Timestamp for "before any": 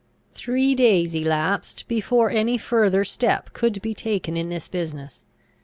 1.87-2.57